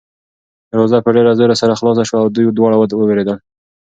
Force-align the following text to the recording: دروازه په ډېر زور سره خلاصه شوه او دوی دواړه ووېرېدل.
دروازه 0.71 0.97
په 1.05 1.09
ډېر 1.15 1.25
زور 1.39 1.51
سره 1.61 1.77
خلاصه 1.79 2.03
شوه 2.09 2.19
او 2.23 2.27
دوی 2.35 2.45
دواړه 2.57 2.75
ووېرېدل. 2.99 3.37